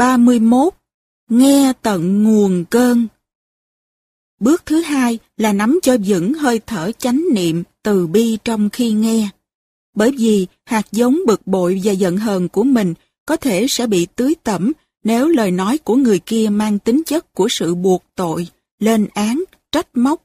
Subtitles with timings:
[0.00, 0.74] 31.
[1.28, 3.06] Nghe tận nguồn cơn
[4.40, 8.92] Bước thứ hai là nắm cho vững hơi thở chánh niệm từ bi trong khi
[8.92, 9.28] nghe.
[9.94, 12.94] Bởi vì hạt giống bực bội và giận hờn của mình
[13.26, 14.72] có thể sẽ bị tưới tẩm
[15.04, 18.46] nếu lời nói của người kia mang tính chất của sự buộc tội,
[18.78, 20.22] lên án, trách móc.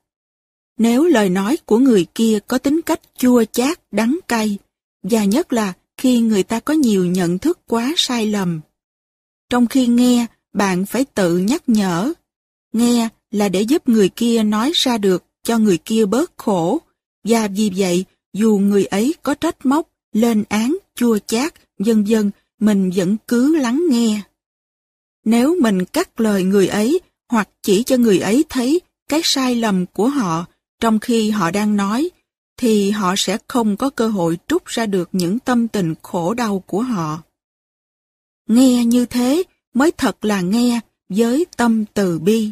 [0.78, 4.58] Nếu lời nói của người kia có tính cách chua chát, đắng cay,
[5.04, 8.62] và nhất là khi người ta có nhiều nhận thức quá sai lầm.
[9.50, 12.14] Trong khi nghe, bạn phải tự nhắc nhở.
[12.74, 16.82] Nghe là để giúp người kia nói ra được cho người kia bớt khổ,
[17.24, 22.32] và vì vậy, dù người ấy có trách móc, lên án, chua chát, vân vân,
[22.60, 24.22] mình vẫn cứ lắng nghe.
[25.26, 29.86] Nếu mình cắt lời người ấy hoặc chỉ cho người ấy thấy cái sai lầm
[29.86, 30.46] của họ
[30.82, 32.10] trong khi họ đang nói,
[32.58, 36.64] thì họ sẽ không có cơ hội trút ra được những tâm tình khổ đau
[36.68, 37.22] của họ.
[38.48, 42.52] Nghe như thế mới thật là nghe với tâm từ bi.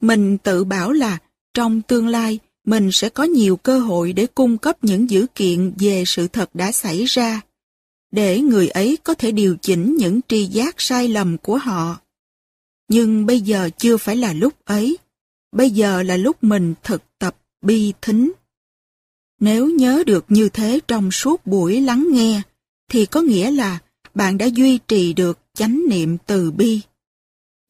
[0.00, 1.18] Mình tự bảo là
[1.54, 5.72] trong tương lai mình sẽ có nhiều cơ hội để cung cấp những dữ kiện
[5.78, 7.40] về sự thật đã xảy ra,
[8.10, 12.00] để người ấy có thể điều chỉnh những tri giác sai lầm của họ.
[12.88, 14.98] Nhưng bây giờ chưa phải là lúc ấy,
[15.52, 18.32] bây giờ là lúc mình thực tập bi thính.
[19.40, 22.42] Nếu nhớ được như thế trong suốt buổi lắng nghe,
[22.88, 23.78] thì có nghĩa là
[24.14, 26.80] bạn đã duy trì được chánh niệm từ bi.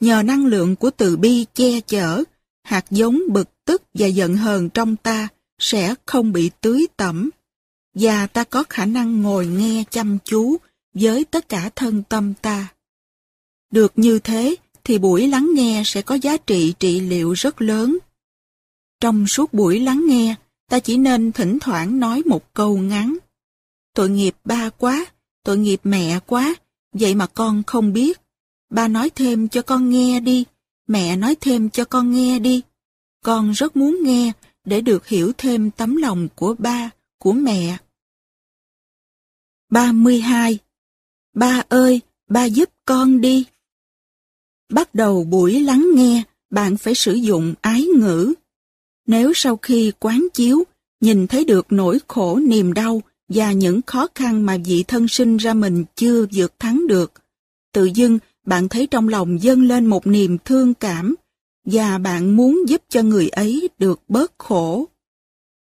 [0.01, 2.25] Nhờ năng lượng của từ bi che chở,
[2.63, 7.31] hạt giống bực tức và giận hờn trong ta sẽ không bị tưới tẩm,
[7.95, 10.57] và ta có khả năng ngồi nghe chăm chú
[10.95, 12.69] với tất cả thân tâm ta.
[13.71, 17.99] Được như thế thì buổi lắng nghe sẽ có giá trị trị liệu rất lớn.
[19.01, 20.35] Trong suốt buổi lắng nghe,
[20.69, 23.17] ta chỉ nên thỉnh thoảng nói một câu ngắn.
[23.95, 25.07] Tội nghiệp ba quá,
[25.43, 26.55] tội nghiệp mẹ quá,
[26.93, 28.21] vậy mà con không biết.
[28.71, 30.45] Ba nói thêm cho con nghe đi,
[30.87, 32.63] mẹ nói thêm cho con nghe đi.
[33.25, 34.33] Con rất muốn nghe
[34.65, 37.79] để được hiểu thêm tấm lòng của ba, của mẹ.
[39.71, 40.59] 32.
[41.35, 43.45] Ba ơi, ba giúp con đi.
[44.69, 48.35] Bắt đầu buổi lắng nghe, bạn phải sử dụng ái ngữ.
[49.07, 50.65] Nếu sau khi quán chiếu,
[51.01, 53.03] nhìn thấy được nỗi khổ niềm đau
[53.35, 57.13] và những khó khăn mà vị thân sinh ra mình chưa vượt thắng được,
[57.73, 61.15] tự dưng bạn thấy trong lòng dâng lên một niềm thương cảm
[61.65, 64.89] và bạn muốn giúp cho người ấy được bớt khổ.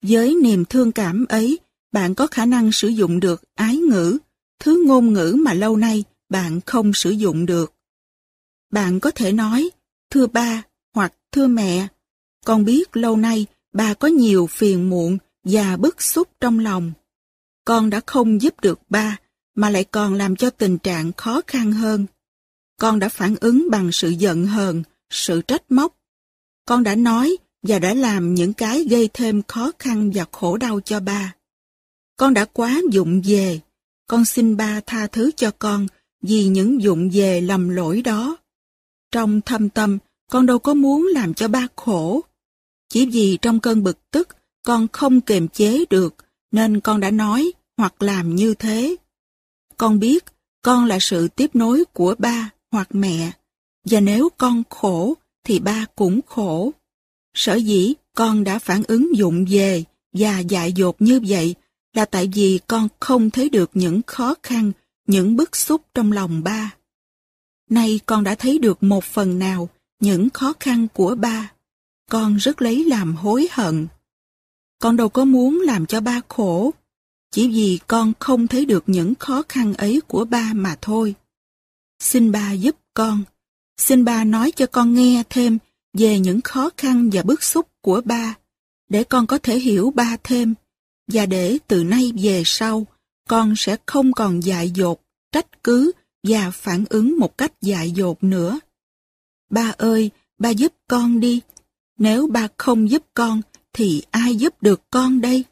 [0.03, 1.59] Với niềm thương cảm ấy,
[1.91, 4.17] bạn có khả năng sử dụng được ái ngữ,
[4.59, 7.73] thứ ngôn ngữ mà lâu nay bạn không sử dụng được.
[8.71, 9.69] Bạn có thể nói,
[10.09, 10.63] thưa ba
[10.95, 11.87] hoặc thưa mẹ,
[12.45, 16.91] con biết lâu nay bà có nhiều phiền muộn và bức xúc trong lòng.
[17.65, 19.17] Con đã không giúp được ba,
[19.55, 22.05] mà lại còn làm cho tình trạng khó khăn hơn.
[22.79, 25.97] Con đã phản ứng bằng sự giận hờn, sự trách móc.
[26.65, 30.79] Con đã nói và đã làm những cái gây thêm khó khăn và khổ đau
[30.81, 31.35] cho ba.
[32.17, 33.59] Con đã quá dụng về.
[34.07, 35.87] Con xin ba tha thứ cho con
[36.21, 38.37] vì những dụng về lầm lỗi đó.
[39.11, 39.97] Trong thâm tâm,
[40.31, 42.21] con đâu có muốn làm cho ba khổ.
[42.89, 44.27] Chỉ vì trong cơn bực tức,
[44.63, 46.15] con không kiềm chế được,
[46.51, 48.95] nên con đã nói hoặc làm như thế.
[49.77, 50.25] Con biết
[50.61, 53.31] con là sự tiếp nối của ba hoặc mẹ,
[53.85, 55.13] và nếu con khổ
[55.43, 56.71] thì ba cũng khổ.
[57.33, 61.55] Sở dĩ con đã phản ứng dụng về và dại dột như vậy
[61.93, 64.71] là tại vì con không thấy được những khó khăn,
[65.07, 66.71] những bức xúc trong lòng ba.
[67.69, 69.69] Nay con đã thấy được một phần nào
[69.99, 71.51] những khó khăn của ba.
[72.09, 73.87] Con rất lấy làm hối hận.
[74.81, 76.71] Con đâu có muốn làm cho ba khổ,
[77.31, 81.15] chỉ vì con không thấy được những khó khăn ấy của ba mà thôi.
[81.99, 83.23] Xin ba giúp con.
[83.77, 85.57] Xin ba nói cho con nghe thêm
[85.93, 88.35] về những khó khăn và bức xúc của ba,
[88.89, 90.53] để con có thể hiểu ba thêm,
[91.07, 92.87] và để từ nay về sau,
[93.29, 95.91] con sẽ không còn dại dột, trách cứ
[96.23, 98.59] và phản ứng một cách dại dột nữa.
[99.49, 101.41] Ba ơi, ba giúp con đi.
[101.97, 103.41] Nếu ba không giúp con,
[103.73, 105.43] thì ai giúp được con đây?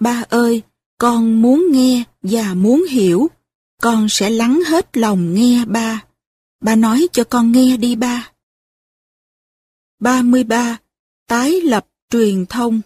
[0.00, 0.62] Ba ơi,
[0.98, 3.30] con muốn nghe và muốn hiểu.
[3.82, 6.04] Con sẽ lắng hết lòng nghe ba.
[6.60, 8.32] Ba nói cho con nghe đi ba.
[10.00, 10.78] 33.
[11.26, 12.80] Tái lập truyền thông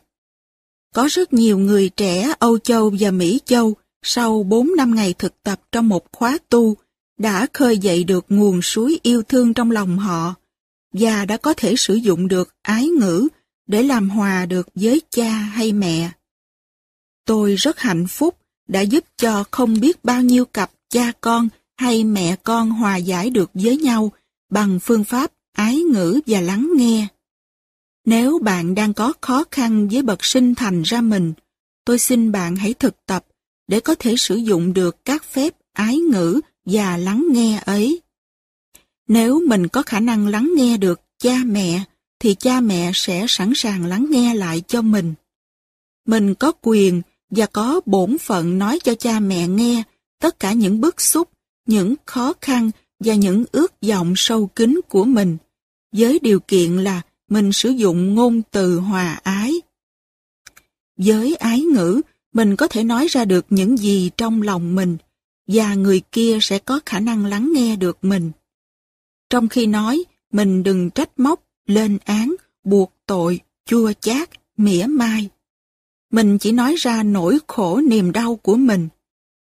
[0.94, 5.42] Có rất nhiều người trẻ Âu Châu và Mỹ Châu sau 4 năm ngày thực
[5.42, 6.76] tập trong một khóa tu
[7.18, 10.34] đã khơi dậy được nguồn suối yêu thương trong lòng họ
[10.92, 13.28] và đã có thể sử dụng được ái ngữ
[13.66, 16.10] để làm hòa được với cha hay mẹ.
[17.24, 18.36] Tôi rất hạnh phúc
[18.68, 23.30] đã giúp cho không biết bao nhiêu cặp cha con hay mẹ con hòa giải
[23.30, 24.12] được với nhau
[24.50, 27.06] bằng phương pháp ái ngữ và lắng nghe.
[28.04, 31.32] Nếu bạn đang có khó khăn với bậc sinh thành ra mình,
[31.84, 33.24] tôi xin bạn hãy thực tập
[33.68, 38.00] để có thể sử dụng được các phép ái ngữ và lắng nghe ấy.
[39.08, 41.84] Nếu mình có khả năng lắng nghe được cha mẹ,
[42.22, 45.14] thì cha mẹ sẽ sẵn sàng lắng nghe lại cho mình.
[46.06, 49.82] Mình có quyền và có bổn phận nói cho cha mẹ nghe
[50.20, 51.28] tất cả những bức xúc,
[51.66, 52.70] những khó khăn
[53.00, 55.36] và những ước vọng sâu kín của mình,
[55.92, 59.54] với điều kiện là mình sử dụng ngôn từ hòa ái.
[60.98, 62.00] Với ái ngữ,
[62.34, 64.96] mình có thể nói ra được những gì trong lòng mình,
[65.46, 68.30] và người kia sẽ có khả năng lắng nghe được mình.
[69.30, 75.28] Trong khi nói, mình đừng trách móc, lên án, buộc tội, chua chát, mỉa mai.
[76.10, 78.88] Mình chỉ nói ra nỗi khổ niềm đau của mình.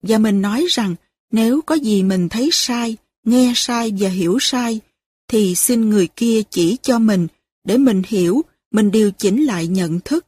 [0.01, 0.95] Và mình nói rằng
[1.31, 4.79] nếu có gì mình thấy sai, nghe sai và hiểu sai,
[5.27, 7.27] thì xin người kia chỉ cho mình
[7.63, 8.41] để mình hiểu,
[8.71, 10.25] mình điều chỉnh lại nhận thức.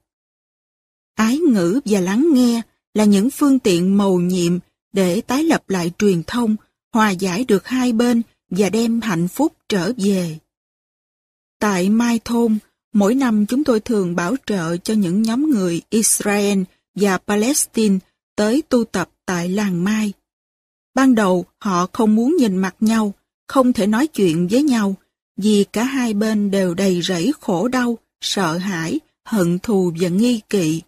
[1.15, 2.61] Ái ngữ và lắng nghe
[2.93, 4.59] là những phương tiện mầu nhiệm
[4.93, 6.55] để tái lập lại truyền thông,
[6.93, 10.37] hòa giải được hai bên và đem hạnh phúc trở về.
[11.59, 12.57] Tại Mai Thôn,
[12.93, 16.61] mỗi năm chúng tôi thường bảo trợ cho những nhóm người Israel
[16.95, 17.97] và Palestine
[18.35, 20.13] tới tu tập tại làng Mai.
[20.95, 23.13] Ban đầu họ không muốn nhìn mặt nhau,
[23.47, 24.95] không thể nói chuyện với nhau,
[25.37, 30.41] vì cả hai bên đều đầy rẫy khổ đau, sợ hãi, hận thù và nghi
[30.49, 30.81] kỵ.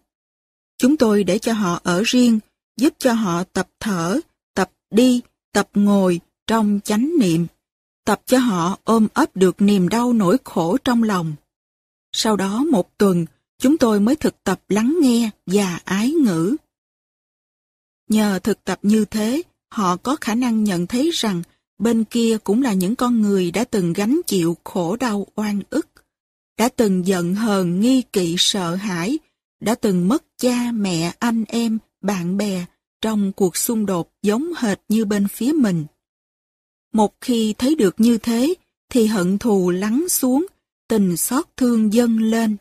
[0.78, 2.40] Chúng tôi để cho họ ở riêng,
[2.78, 4.20] giúp cho họ tập thở,
[4.56, 5.22] tập đi,
[5.54, 7.48] tập ngồi trong chánh niệm,
[8.12, 11.34] tập cho họ ôm ấp được niềm đau nỗi khổ trong lòng.
[12.12, 13.26] Sau đó một tuần,
[13.60, 16.56] chúng tôi mới thực tập lắng nghe và ái ngữ.
[18.10, 21.42] Nhờ thực tập như thế, họ có khả năng nhận thấy rằng
[21.80, 25.88] bên kia cũng là những con người đã từng gánh chịu khổ đau oan ức,
[26.58, 29.20] đã từng giận hờn nghi kỵ sợ hãi,
[29.60, 32.66] đã từng mất cha mẹ anh em, bạn bè
[33.02, 35.86] trong cuộc xung đột giống hệt như bên phía mình.
[36.94, 38.54] Một khi thấy được như thế,
[38.90, 40.46] thì hận thù lắng xuống,
[40.88, 42.58] tình xót thương dâng lên.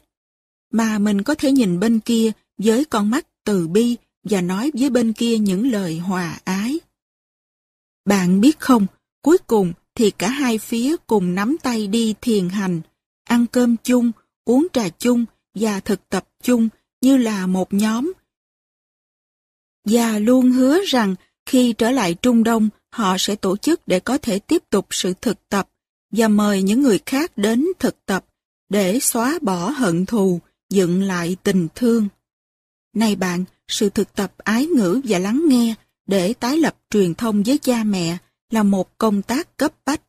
[0.72, 4.90] Mà mình có thể nhìn bên kia với con mắt từ bi và nói với
[4.90, 6.80] bên kia những lời hòa ái.
[8.04, 8.86] Bạn biết không,
[9.22, 12.80] cuối cùng thì cả hai phía cùng nắm tay đi thiền hành,
[13.24, 14.12] ăn cơm chung,
[14.44, 15.24] uống trà chung
[15.54, 16.68] và thực tập chung
[17.00, 18.12] như là một nhóm.
[19.84, 21.14] Và luôn hứa rằng
[21.46, 25.14] khi trở lại Trung Đông, họ sẽ tổ chức để có thể tiếp tục sự
[25.20, 25.68] thực tập
[26.12, 28.24] và mời những người khác đến thực tập
[28.68, 30.40] để xóa bỏ hận thù,
[30.70, 32.08] dựng lại tình thương.
[32.94, 35.74] Này bạn, sự thực tập ái ngữ và lắng nghe
[36.06, 38.18] để tái lập truyền thông với cha mẹ
[38.50, 40.02] là một công tác cấp bách.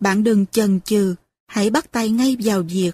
[0.00, 1.14] Bạn đừng chần chừ,
[1.46, 2.92] hãy bắt tay ngay vào việc.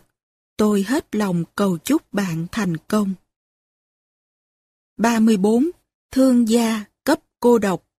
[0.56, 3.14] Tôi hết lòng cầu chúc bạn thành công.
[4.96, 5.70] 34.
[6.10, 7.89] Thương gia cấp cô độc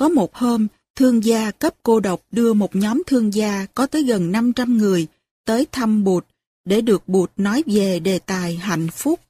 [0.00, 0.66] có một hôm,
[0.96, 5.06] thương gia cấp cô độc đưa một nhóm thương gia có tới gần 500 người
[5.44, 6.24] tới thăm Bụt
[6.64, 9.20] để được Bụt nói về đề tài hạnh phúc.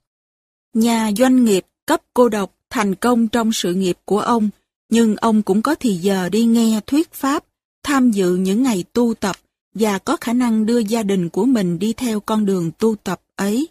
[0.75, 4.51] Nhà doanh nghiệp cấp cô độc thành công trong sự nghiệp của ông,
[4.89, 7.45] nhưng ông cũng có thì giờ đi nghe thuyết pháp,
[7.83, 9.37] tham dự những ngày tu tập
[9.75, 13.21] và có khả năng đưa gia đình của mình đi theo con đường tu tập
[13.37, 13.69] ấy.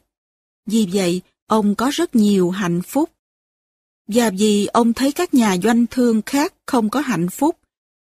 [0.65, 3.10] Vì vậy, ông có rất nhiều hạnh phúc.
[4.13, 7.56] Và vì ông thấy các nhà doanh thương khác không có hạnh phúc,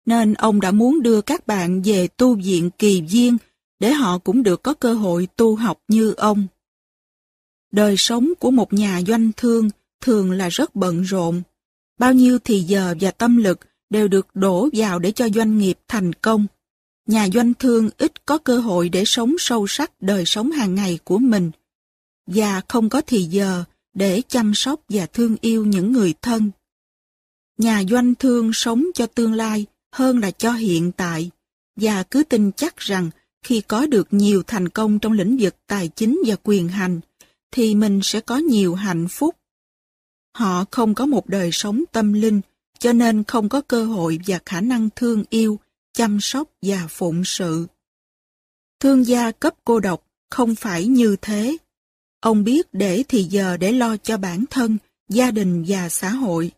[0.06, 3.36] nên ông đã muốn đưa các bạn về tu viện kỳ viên
[3.80, 6.46] để họ cũng được có cơ hội tu học như ông.
[7.72, 11.42] Đời sống của một nhà doanh thương thường là rất bận rộn.
[11.98, 15.78] Bao nhiêu thì giờ và tâm lực đều được đổ vào để cho doanh nghiệp
[15.88, 16.46] thành công.
[17.06, 20.98] Nhà doanh thương ít có cơ hội để sống sâu sắc đời sống hàng ngày
[21.04, 21.50] của mình
[22.26, 26.50] và không có thì giờ để chăm sóc và thương yêu những người thân.
[27.58, 31.30] Nhà doanh thương sống cho tương lai hơn là cho hiện tại
[31.76, 33.10] và cứ tin chắc rằng
[33.42, 37.00] khi có được nhiều thành công trong lĩnh vực tài chính và quyền hành
[37.50, 39.36] thì mình sẽ có nhiều hạnh phúc.
[40.36, 42.40] Họ không có một đời sống tâm linh
[42.78, 45.58] cho nên không có cơ hội và khả năng thương yêu,
[45.92, 47.66] chăm sóc và phụng sự.
[48.80, 51.56] Thương gia cấp cô độc không phải như thế.
[52.20, 56.50] Ông biết để thì giờ để lo cho bản thân, gia đình và xã hội.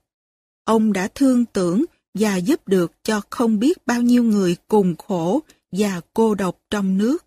[0.65, 5.41] Ông đã thương tưởng và giúp được cho không biết bao nhiêu người cùng khổ
[5.73, 7.25] và cô độc trong nước.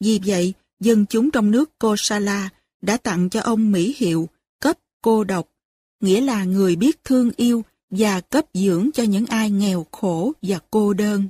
[0.00, 2.48] Vì vậy, dân chúng trong nước Kosala
[2.82, 4.28] đã tặng cho ông Mỹ hiệu
[4.60, 5.48] cấp cô độc,
[6.00, 10.58] nghĩa là người biết thương yêu và cấp dưỡng cho những ai nghèo khổ và
[10.70, 11.28] cô đơn.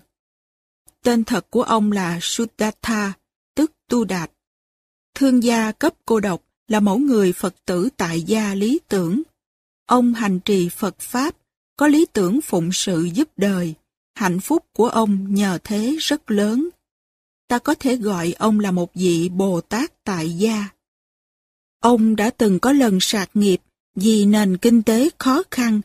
[1.02, 3.12] Tên thật của ông là Sudatha,
[3.54, 4.30] tức Tu Đạt.
[5.14, 9.23] Thương gia cấp cô độc là mẫu người Phật tử tại gia lý tưởng.
[9.87, 11.37] Ông hành trì Phật Pháp,
[11.76, 13.75] có lý tưởng phụng sự giúp đời.
[14.14, 16.69] Hạnh phúc của ông nhờ thế rất lớn.
[17.49, 20.69] Ta có thể gọi ông là một vị Bồ Tát tại gia.
[21.81, 23.61] Ông đã từng có lần sạc nghiệp
[23.95, 25.81] vì nền kinh tế khó khăn,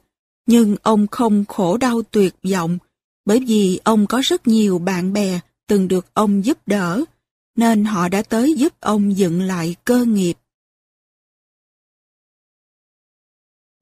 [0.45, 2.77] nhưng ông không khổ đau tuyệt vọng
[3.25, 7.03] bởi vì ông có rất nhiều bạn bè từng được ông giúp đỡ,
[7.55, 10.33] nên họ đã tới giúp ông dựng lại cơ nghiệp.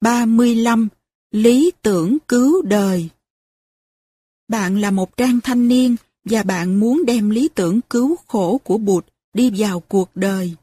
[0.00, 0.88] 35.
[1.30, 3.08] Lý tưởng cứu đời
[4.48, 8.78] Bạn là một trang thanh niên và bạn muốn đem lý tưởng cứu khổ của
[8.78, 10.54] Bụt đi vào cuộc đời.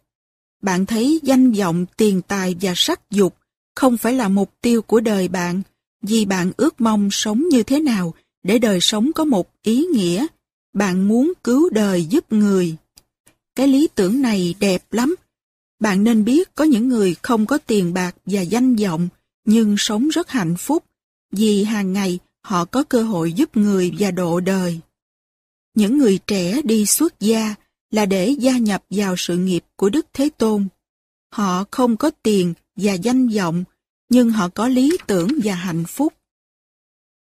[0.61, 3.35] Bạn thấy danh vọng, tiền tài và sắc dục
[3.75, 5.61] không phải là mục tiêu của đời bạn,
[6.01, 8.13] vì bạn ước mong sống như thế nào
[8.43, 10.27] để đời sống có một ý nghĩa.
[10.73, 12.75] Bạn muốn cứu đời giúp người.
[13.55, 15.15] Cái lý tưởng này đẹp lắm.
[15.79, 19.09] Bạn nên biết có những người không có tiền bạc và danh vọng,
[19.45, 20.83] nhưng sống rất hạnh phúc,
[21.31, 24.79] vì hàng ngày họ có cơ hội giúp người và độ đời.
[25.75, 27.55] Những người trẻ đi xuất gia
[27.91, 30.67] là để gia nhập vào sự nghiệp của Đức Thế Tôn.
[31.33, 33.63] Họ không có tiền và danh vọng,
[34.09, 36.13] nhưng họ có lý tưởng và hạnh phúc.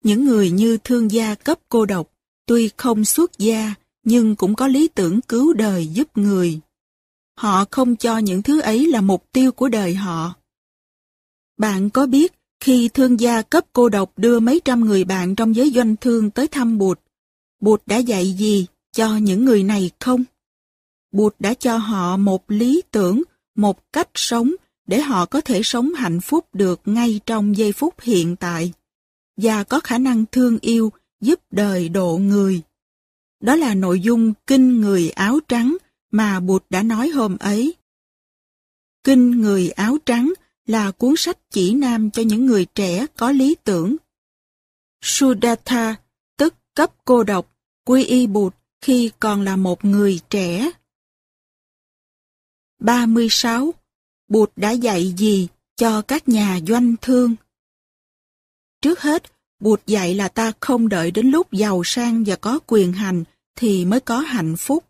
[0.05, 2.13] Những người như thương gia cấp cô độc,
[2.47, 3.75] tuy không xuất gia,
[4.09, 6.61] nhưng cũng có lý tưởng cứu đời giúp người.
[7.37, 10.35] Họ không cho những thứ ấy là mục tiêu của đời họ.
[11.59, 15.57] Bạn có biết khi thương gia cấp cô độc đưa mấy trăm người bạn trong
[15.57, 17.01] giới doanh thương tới thăm Bụt,
[17.61, 20.25] Bụt đã dạy gì cho những người này không?
[21.13, 23.23] Bụt đã cho họ một lý tưởng,
[23.55, 24.53] một cách sống
[24.87, 28.73] để họ có thể sống hạnh phúc được ngay trong giây phút hiện tại
[29.37, 32.63] và có khả năng thương yêu, giúp đời độ người.
[33.41, 35.77] Đó là nội dung Kinh Người Áo Trắng
[36.11, 37.75] mà Bụt đã nói hôm ấy.
[39.05, 40.33] Kinh Người Áo Trắng
[40.67, 43.97] là cuốn sách chỉ nam cho những người trẻ có lý tưởng.
[45.03, 45.97] Sudatha,
[46.37, 50.71] tức cấp cô độc, quy y Bụt khi còn là một người trẻ.
[52.79, 53.75] 36.
[54.29, 57.37] Bụt đã dạy gì cho các nhà doanh thương?
[58.81, 59.23] Trước hết,
[59.61, 63.25] Bụt dạy là ta không đợi đến lúc giàu sang và có quyền hành
[63.57, 64.85] thì mới có hạnh phúc.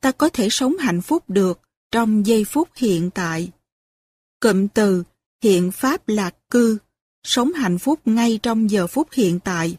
[0.00, 1.60] Ta có thể sống hạnh phúc được
[1.90, 3.50] trong giây phút hiện tại.
[4.40, 5.04] Cụm từ
[5.42, 6.78] hiện pháp lạc cư,
[7.22, 9.76] sống hạnh phúc ngay trong giờ phút hiện tại,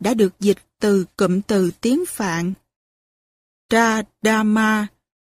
[0.00, 2.52] đã được dịch từ cụm từ tiếng Phạn.
[3.70, 4.86] Tradama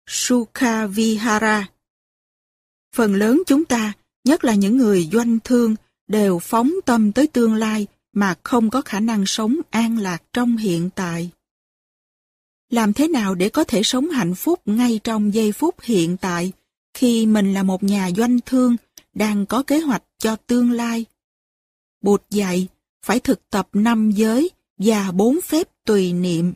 [0.10, 1.68] Sukha Vihara.
[2.96, 5.76] Phần lớn chúng ta, nhất là những người doanh thương,
[6.08, 10.58] đều phóng tâm tới tương lai mà không có khả năng sống an lạc trong
[10.58, 11.30] hiện tại.
[12.70, 16.52] Làm thế nào để có thể sống hạnh phúc ngay trong giây phút hiện tại,
[16.94, 18.76] khi mình là một nhà doanh thương
[19.14, 21.06] đang có kế hoạch cho tương lai?
[22.02, 22.68] Bụt dạy,
[23.06, 26.54] phải thực tập năm giới và bốn phép tùy niệm.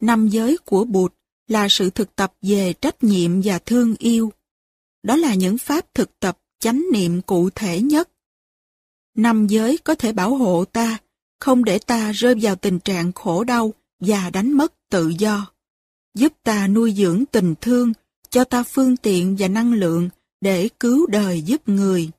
[0.00, 1.14] Năm giới của Bụt
[1.48, 4.32] là sự thực tập về trách nhiệm và thương yêu.
[5.02, 8.08] Đó là những pháp thực tập chánh niệm cụ thể nhất.
[9.18, 10.98] Năm giới có thể bảo hộ ta,
[11.40, 15.46] không để ta rơi vào tình trạng khổ đau và đánh mất tự do.
[16.14, 17.92] Giúp ta nuôi dưỡng tình thương,
[18.30, 20.08] cho ta phương tiện và năng lượng
[20.40, 22.10] để cứu đời giúp người.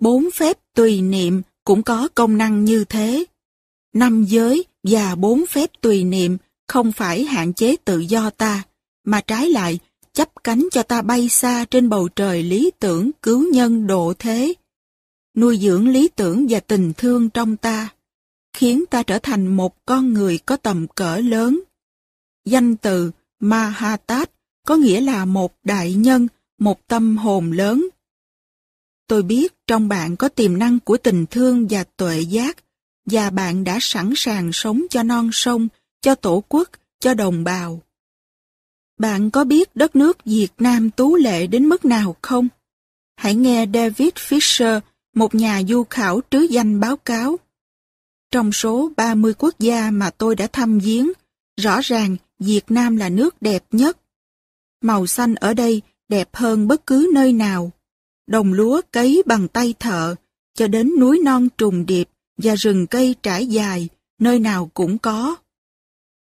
[0.00, 3.24] Bốn phép tùy niệm cũng có công năng như thế.
[3.94, 6.36] Năm giới và bốn phép tùy niệm
[6.68, 8.62] không phải hạn chế tự do ta,
[9.04, 9.78] mà trái lại
[10.12, 14.54] chấp cánh cho ta bay xa trên bầu trời lý tưởng cứu nhân độ thế.
[15.40, 17.88] Nuôi dưỡng lý tưởng và tình thương trong ta,
[18.52, 21.60] khiến ta trở thành một con người có tầm cỡ lớn.
[22.44, 24.30] Danh từ Mahatat
[24.66, 26.28] có nghĩa là một đại nhân,
[26.58, 27.88] một tâm hồn lớn.
[29.06, 32.56] Tôi biết trong bạn có tiềm năng của tình thương và tuệ giác,
[33.06, 35.68] và bạn đã sẵn sàng sống cho non sông,
[36.00, 36.68] cho tổ quốc,
[37.00, 37.82] cho đồng bào.
[38.98, 42.48] Bạn có biết đất nước Việt Nam tú lệ đến mức nào không?
[43.16, 44.80] Hãy nghe David Fisher,
[45.14, 47.36] một nhà du khảo trứ danh báo cáo.
[48.30, 51.12] Trong số 30 quốc gia mà tôi đã thăm viếng,
[51.60, 53.98] rõ ràng Việt Nam là nước đẹp nhất.
[54.80, 57.72] Màu xanh ở đây đẹp hơn bất cứ nơi nào.
[58.26, 60.14] Đồng lúa cấy bằng tay thợ,
[60.54, 63.88] cho đến núi non trùng điệp và rừng cây trải dài,
[64.18, 65.36] nơi nào cũng có.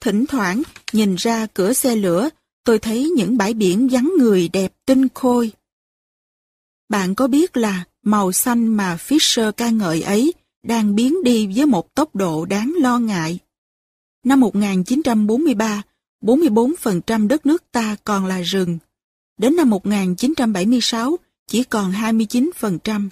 [0.00, 0.62] Thỉnh thoảng,
[0.92, 2.28] nhìn ra cửa xe lửa,
[2.64, 5.52] tôi thấy những bãi biển vắng người đẹp tinh khôi.
[6.88, 11.66] Bạn có biết là màu xanh mà Fisher ca ngợi ấy đang biến đi với
[11.66, 13.38] một tốc độ đáng lo ngại.
[14.24, 15.82] Năm 1943,
[16.22, 18.78] 44% đất nước ta còn là rừng.
[19.38, 23.08] Đến năm 1976, chỉ còn 29%.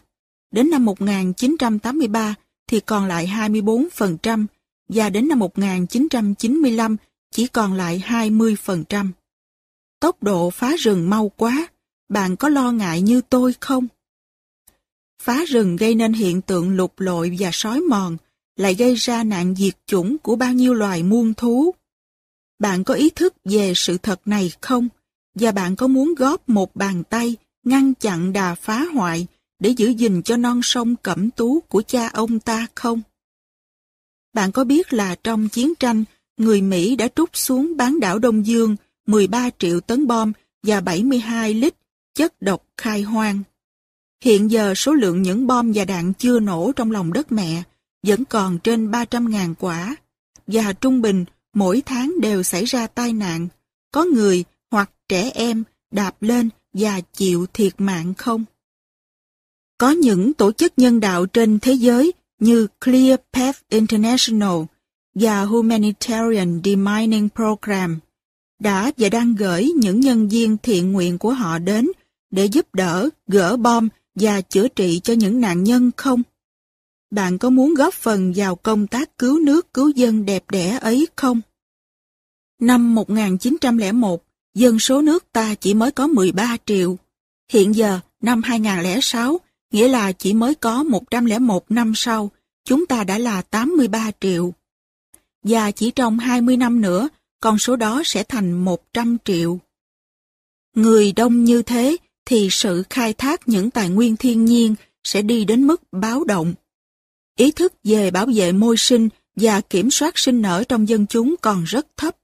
[0.50, 2.34] Đến năm 1983
[2.68, 4.46] thì còn lại 24%,
[4.88, 6.96] và đến năm 1995
[7.30, 9.10] chỉ còn lại 20%.
[10.00, 11.66] Tốc độ phá rừng mau quá,
[12.08, 13.88] bạn có lo ngại như tôi không?
[15.22, 18.16] Phá rừng gây nên hiện tượng lục lội và sói mòn,
[18.56, 21.74] lại gây ra nạn diệt chủng của bao nhiêu loài muôn thú.
[22.58, 24.88] Bạn có ý thức về sự thật này không?
[25.34, 29.26] Và bạn có muốn góp một bàn tay ngăn chặn đà phá hoại
[29.58, 33.00] để giữ gìn cho non sông cẩm tú của cha ông ta không?
[34.32, 36.04] Bạn có biết là trong chiến tranh,
[36.36, 38.76] người Mỹ đã trút xuống bán đảo Đông Dương
[39.06, 41.74] 13 triệu tấn bom và 72 lít
[42.14, 43.42] chất độc khai hoang.
[44.22, 47.62] Hiện giờ số lượng những bom và đạn chưa nổ trong lòng đất mẹ
[48.06, 49.96] vẫn còn trên 300.000 quả,
[50.46, 51.24] và trung bình
[51.54, 53.48] mỗi tháng đều xảy ra tai nạn,
[53.92, 58.44] có người hoặc trẻ em đạp lên và chịu thiệt mạng không?
[59.78, 64.62] Có những tổ chức nhân đạo trên thế giới như Clear Path International
[65.14, 67.98] và Humanitarian Demining Program
[68.60, 71.88] đã và đang gửi những nhân viên thiện nguyện của họ đến
[72.30, 76.22] để giúp đỡ, gỡ bom và chữa trị cho những nạn nhân không?
[77.10, 81.06] Bạn có muốn góp phần vào công tác cứu nước cứu dân đẹp đẽ ấy
[81.16, 81.40] không?
[82.60, 86.96] Năm 1901, dân số nước ta chỉ mới có 13 triệu.
[87.52, 89.40] Hiện giờ, năm 2006,
[89.70, 92.30] nghĩa là chỉ mới có 101 năm sau,
[92.64, 94.52] chúng ta đã là 83 triệu.
[95.42, 97.08] Và chỉ trong 20 năm nữa,
[97.40, 99.58] con số đó sẽ thành 100 triệu.
[100.74, 104.74] Người đông như thế thì sự khai thác những tài nguyên thiên nhiên
[105.04, 106.54] sẽ đi đến mức báo động.
[107.36, 111.34] Ý thức về bảo vệ môi sinh và kiểm soát sinh nở trong dân chúng
[111.40, 112.16] còn rất thấp.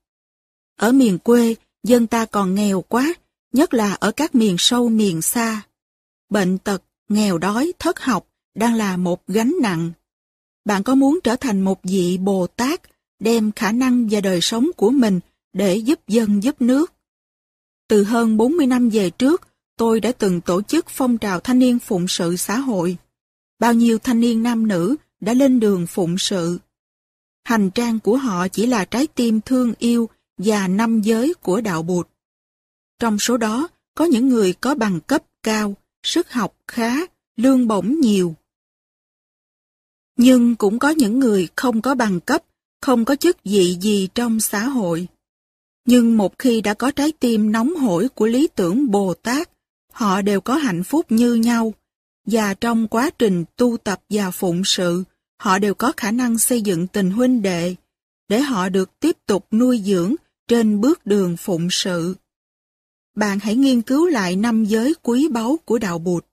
[0.75, 3.13] Ở miền quê, dân ta còn nghèo quá,
[3.53, 5.61] nhất là ở các miền sâu miền xa.
[6.29, 9.91] Bệnh tật, nghèo đói, thất học đang là một gánh nặng.
[10.65, 12.81] Bạn có muốn trở thành một vị Bồ Tát,
[13.19, 15.19] đem khả năng và đời sống của mình
[15.53, 16.93] để giúp dân giúp nước?
[17.87, 19.48] Từ hơn 40 năm về trước,
[19.79, 22.97] tôi đã từng tổ chức phong trào thanh niên phụng sự xã hội.
[23.59, 26.59] Bao nhiêu thanh niên nam nữ đã lên đường phụng sự.
[27.43, 31.83] Hành trang của họ chỉ là trái tim thương yêu và năm giới của đạo
[31.83, 32.07] Bụt.
[32.99, 36.95] Trong số đó, có những người có bằng cấp cao, sức học khá,
[37.35, 38.35] lương bổng nhiều.
[40.17, 42.43] Nhưng cũng có những người không có bằng cấp,
[42.81, 45.07] không có chức vị gì trong xã hội.
[45.85, 49.49] Nhưng một khi đã có trái tim nóng hổi của lý tưởng Bồ Tát,
[49.99, 51.73] họ đều có hạnh phúc như nhau,
[52.25, 55.03] và trong quá trình tu tập và phụng sự,
[55.41, 57.75] họ đều có khả năng xây dựng tình huynh đệ,
[58.29, 60.15] để họ được tiếp tục nuôi dưỡng
[60.47, 62.15] trên bước đường phụng sự.
[63.15, 66.25] Bạn hãy nghiên cứu lại năm giới quý báu của Đạo Bụt.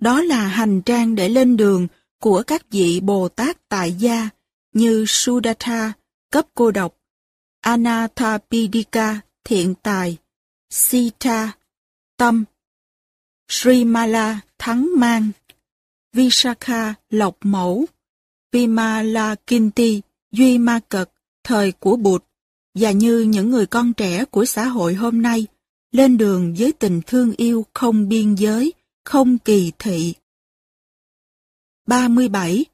[0.00, 1.88] Đó là hành trang để lên đường
[2.20, 4.28] của các vị Bồ Tát tại gia
[4.74, 5.92] như Sudatha,
[6.30, 6.96] cấp cô độc,
[7.60, 10.16] Anathapindika, thiện tài,
[10.70, 11.52] Sita,
[12.16, 12.44] tâm,
[13.48, 15.30] Sri Mala thắng mang,
[16.12, 17.86] Visakha, lộc mẫu,
[18.52, 20.00] Vimalakinti,
[20.32, 21.10] duy ma cật,
[21.44, 22.24] thời của Bụt,
[22.74, 25.46] và như những người con trẻ của xã hội hôm nay,
[25.92, 28.72] lên đường với tình thương yêu không biên giới,
[29.04, 30.14] không kỳ thị.
[31.86, 32.64] 37.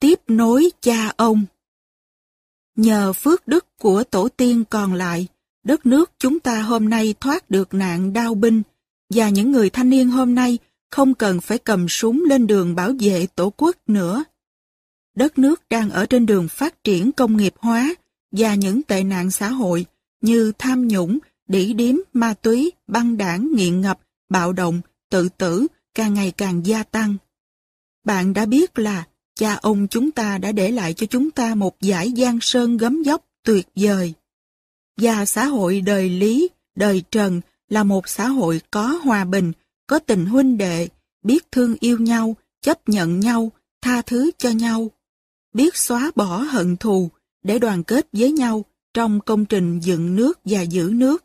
[0.00, 1.44] Tiếp nối cha ông
[2.76, 5.26] Nhờ phước đức của tổ tiên còn lại,
[5.64, 8.62] đất nước chúng ta hôm nay thoát được nạn đau binh,
[9.14, 10.58] và những người thanh niên hôm nay
[10.90, 14.24] không cần phải cầm súng lên đường bảo vệ tổ quốc nữa.
[15.16, 17.94] Đất nước đang ở trên đường phát triển công nghiệp hóa
[18.32, 19.86] và những tệ nạn xã hội
[20.20, 21.18] như tham nhũng,
[21.48, 26.66] đỉ điếm, ma túy, băng đảng, nghiện ngập, bạo động, tự tử càng ngày càng
[26.66, 27.16] gia tăng.
[28.04, 31.80] Bạn đã biết là cha ông chúng ta đã để lại cho chúng ta một
[31.80, 34.14] giải giang sơn gấm dốc tuyệt vời.
[34.96, 39.52] Và xã hội đời Lý, đời Trần là một xã hội có hòa bình,
[39.86, 40.88] có tình huynh đệ,
[41.22, 43.52] biết thương yêu nhau, chấp nhận nhau,
[43.82, 44.90] tha thứ cho nhau,
[45.54, 47.10] biết xóa bỏ hận thù
[47.42, 51.24] để đoàn kết với nhau trong công trình dựng nước và giữ nước.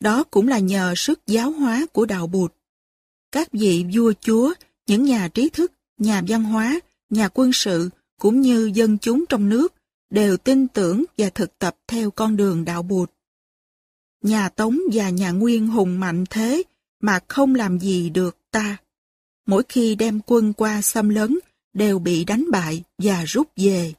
[0.00, 2.52] Đó cũng là nhờ sức giáo hóa của đạo Bụt.
[3.32, 4.54] Các vị vua chúa,
[4.86, 9.48] những nhà trí thức, nhà văn hóa, nhà quân sự cũng như dân chúng trong
[9.48, 9.74] nước
[10.10, 13.10] đều tin tưởng và thực tập theo con đường đạo Bụt.
[14.22, 16.62] Nhà Tống và nhà Nguyên hùng mạnh thế
[17.00, 18.76] mà không làm gì được ta.
[19.46, 21.38] Mỗi khi đem quân qua xâm lấn
[21.74, 23.94] đều bị đánh bại và rút về.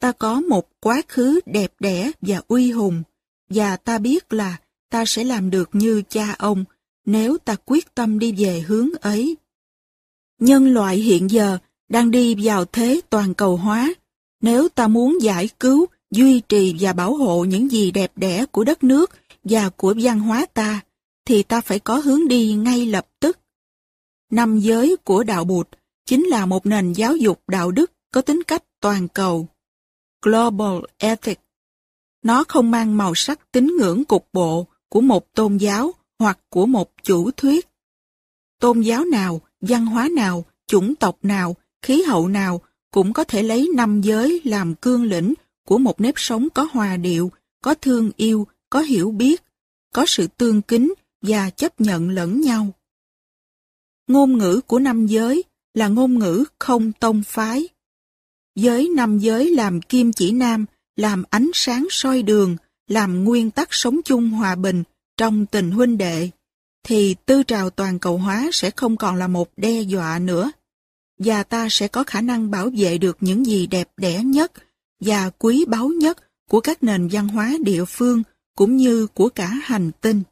[0.00, 3.02] Ta có một quá khứ đẹp đẽ và uy hùng,
[3.50, 4.56] và ta biết là
[4.90, 6.64] ta sẽ làm được như cha ông
[7.06, 9.36] nếu ta quyết tâm đi về hướng ấy.
[10.40, 13.94] Nhân loại hiện giờ đang đi vào thế toàn cầu hóa.
[14.40, 18.64] Nếu ta muốn giải cứu, duy trì và bảo hộ những gì đẹp đẽ của
[18.64, 19.10] đất nước
[19.44, 20.80] và của văn hóa ta,
[21.24, 23.38] thì ta phải có hướng đi ngay lập tức.
[24.30, 25.68] Năm giới của đạo Bụt
[26.06, 29.48] chính là một nền giáo dục đạo đức có tính cách toàn cầu.
[30.22, 31.40] Global Ethics.
[32.22, 36.66] Nó không mang màu sắc tín ngưỡng cục bộ của một tôn giáo hoặc của
[36.66, 37.68] một chủ thuyết.
[38.60, 43.42] Tôn giáo nào, văn hóa nào, chủng tộc nào, khí hậu nào cũng có thể
[43.42, 45.34] lấy năm giới làm cương lĩnh
[45.66, 49.42] của một nếp sống có hòa điệu, có thương yêu, có hiểu biết,
[49.92, 52.68] có sự tương kính và chấp nhận lẫn nhau.
[54.06, 57.68] Ngôn ngữ của năm giới là ngôn ngữ không tông phái.
[58.54, 62.56] Giới năm giới làm kim chỉ nam, làm ánh sáng soi đường,
[62.88, 64.82] làm nguyên tắc sống chung hòa bình
[65.16, 66.30] trong tình huynh đệ,
[66.82, 70.52] thì tư trào toàn cầu hóa sẽ không còn là một đe dọa nữa.
[71.18, 74.52] Và ta sẽ có khả năng bảo vệ được những gì đẹp đẽ nhất
[75.00, 78.22] và quý báu nhất của các nền văn hóa địa phương
[78.54, 80.22] cũng như của cả hành tinh.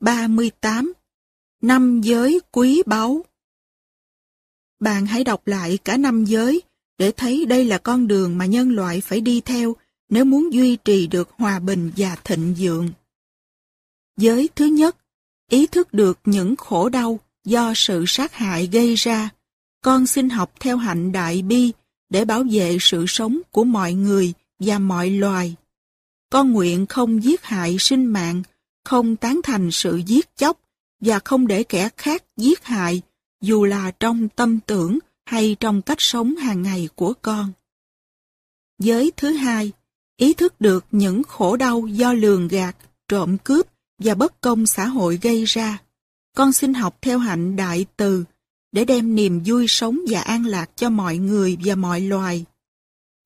[0.00, 0.92] 38.
[1.62, 3.24] Năm giới quý báu
[4.80, 6.62] Bạn hãy đọc lại cả năm giới
[6.98, 9.76] để thấy đây là con đường mà nhân loại phải đi theo
[10.08, 12.90] nếu muốn duy trì được hòa bình và thịnh vượng.
[14.16, 14.96] Giới thứ nhất,
[15.50, 19.30] ý thức được những khổ đau do sự sát hại gây ra.
[19.82, 21.72] Con xin học theo hạnh đại bi
[22.08, 25.56] để bảo vệ sự sống của mọi người và mọi loài.
[26.36, 28.42] Con nguyện không giết hại sinh mạng,
[28.84, 30.60] không tán thành sự giết chóc
[31.00, 33.02] và không để kẻ khác giết hại,
[33.42, 37.52] dù là trong tâm tưởng hay trong cách sống hàng ngày của con.
[38.78, 39.72] Giới thứ hai,
[40.16, 42.76] ý thức được những khổ đau do lường gạt,
[43.08, 43.66] trộm cướp
[43.98, 45.78] và bất công xã hội gây ra.
[46.36, 48.24] Con xin học theo hạnh đại từ
[48.72, 52.44] để đem niềm vui sống và an lạc cho mọi người và mọi loài.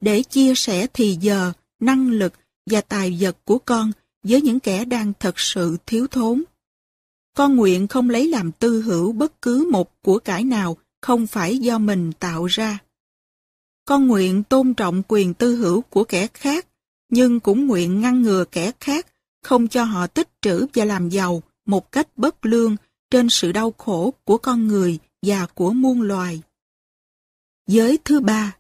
[0.01, 2.33] Để chia sẻ thì giờ, năng lực
[2.66, 3.92] và tài vật của con
[4.23, 6.42] với những kẻ đang thật sự thiếu thốn.
[7.37, 11.59] Con nguyện không lấy làm tư hữu bất cứ một của cải nào không phải
[11.59, 12.79] do mình tạo ra.
[13.85, 16.66] Con nguyện tôn trọng quyền tư hữu của kẻ khác,
[17.09, 19.07] nhưng cũng nguyện ngăn ngừa kẻ khác,
[19.42, 22.77] không cho họ tích trữ và làm giàu một cách bất lương
[23.11, 26.42] trên sự đau khổ của con người và của muôn loài.
[27.66, 28.57] Giới thứ ba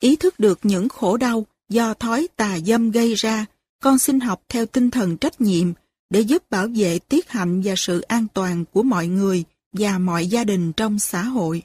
[0.00, 3.46] Ý thức được những khổ đau do thói tà dâm gây ra,
[3.82, 5.72] con xin học theo tinh thần trách nhiệm
[6.10, 10.26] để giúp bảo vệ tiết hạnh và sự an toàn của mọi người và mọi
[10.26, 11.62] gia đình trong xã hội.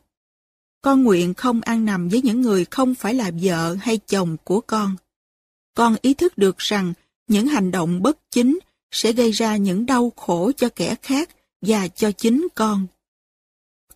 [0.82, 4.62] Con nguyện không ăn nằm với những người không phải là vợ hay chồng của
[4.62, 4.96] con.
[5.76, 6.94] Con ý thức được rằng
[7.28, 8.60] những hành động bất chính
[8.92, 11.30] sẽ gây ra những đau khổ cho kẻ khác
[11.62, 12.88] và cho chính con.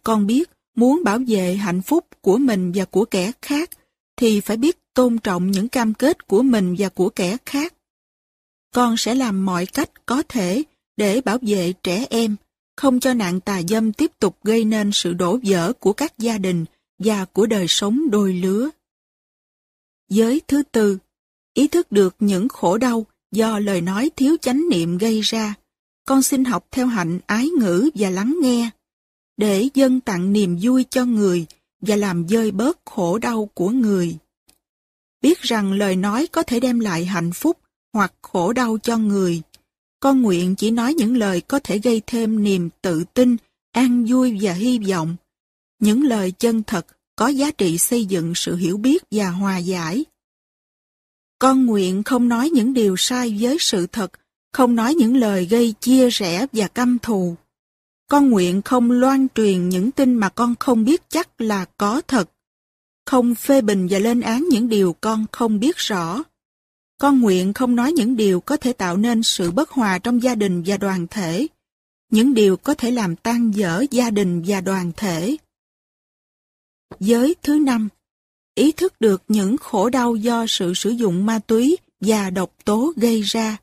[0.03, 3.69] Con biết muốn bảo vệ hạnh phúc của mình và của kẻ khác
[4.17, 7.73] thì phải biết tôn trọng những cam kết của mình và của kẻ khác.
[8.73, 10.63] Con sẽ làm mọi cách có thể
[10.97, 12.35] để bảo vệ trẻ em,
[12.77, 16.37] không cho nạn tà dâm tiếp tục gây nên sự đổ vỡ của các gia
[16.37, 16.65] đình
[16.99, 18.69] và của đời sống đôi lứa.
[20.09, 20.97] Giới thứ tư,
[21.53, 25.53] ý thức được những khổ đau do lời nói thiếu chánh niệm gây ra,
[26.05, 28.69] con xin học theo hạnh ái ngữ và lắng nghe,
[29.37, 31.45] để dân tặng niềm vui cho người
[31.87, 34.17] và làm dơi bớt khổ đau của người.
[35.21, 37.57] Biết rằng lời nói có thể đem lại hạnh phúc
[37.93, 39.41] hoặc khổ đau cho người.
[39.99, 43.37] Con nguyện chỉ nói những lời có thể gây thêm niềm tự tin,
[43.71, 45.15] an vui và hy vọng.
[45.79, 50.05] Những lời chân thật có giá trị xây dựng sự hiểu biết và hòa giải.
[51.39, 54.11] Con nguyện không nói những điều sai với sự thật,
[54.53, 57.35] không nói những lời gây chia rẽ và căm thù.
[58.07, 62.29] Con nguyện không loan truyền những tin mà con không biết chắc là có thật.
[63.05, 66.23] Không phê bình và lên án những điều con không biết rõ.
[66.97, 70.35] Con nguyện không nói những điều có thể tạo nên sự bất hòa trong gia
[70.35, 71.47] đình và đoàn thể.
[72.11, 75.37] Những điều có thể làm tan dở gia đình và đoàn thể.
[76.99, 77.89] Giới thứ năm
[78.55, 82.93] Ý thức được những khổ đau do sự sử dụng ma túy và độc tố
[82.95, 83.57] gây ra.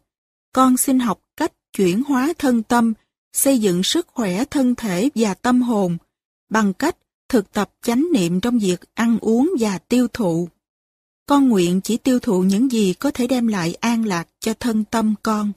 [0.53, 2.93] Con xin học cách chuyển hóa thân tâm
[3.33, 5.97] xây dựng sức khỏe thân thể và tâm hồn
[6.51, 6.97] bằng cách
[7.29, 10.49] thực tập chánh niệm trong việc ăn uống và tiêu thụ.
[11.27, 14.85] Con nguyện chỉ tiêu thụ những gì có thể đem lại an lạc cho thân
[14.85, 15.53] tâm con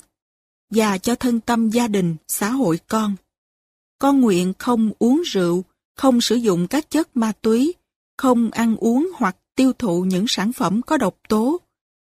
[0.70, 3.16] và cho thân tâm gia đình, xã hội con.
[4.00, 5.64] Con nguyện không uống rượu,
[5.96, 7.74] không sử dụng các chất ma túy,
[8.18, 11.62] không ăn uống hoặc tiêu thụ những sản phẩm có độc tố.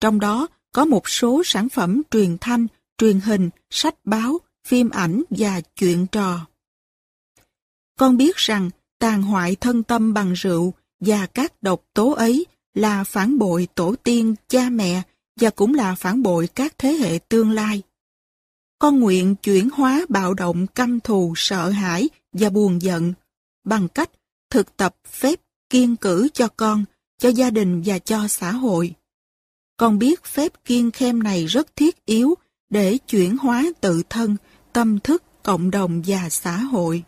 [0.02, 2.68] Trong đó có một số sản phẩm truyền thanh,
[2.98, 6.48] truyền hình, sách báo, phim ảnh và chuyện trò.
[8.00, 13.04] Con biết rằng tàn hoại thân tâm bằng rượu và các độc tố ấy là
[13.04, 15.02] phản bội tổ tiên, cha mẹ
[15.40, 17.82] và cũng là phản bội các thế hệ tương lai.
[18.80, 23.14] Con nguyện chuyển hóa bạo động căm thù, sợ hãi và buồn giận
[23.64, 24.10] bằng cách
[24.50, 26.86] thực tập phép kiên cử cho con,
[27.18, 28.94] cho gia đình và cho xã hội.
[29.78, 32.36] Con biết phép kiên khem này rất thiết yếu
[32.70, 34.36] để chuyển hóa tự thân,
[34.74, 37.04] tâm thức, cộng đồng và xã hội.